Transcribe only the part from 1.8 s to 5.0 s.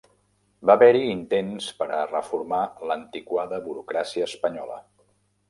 per a reformar l'antiquada burocràcia espanyola.